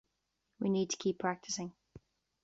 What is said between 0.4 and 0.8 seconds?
We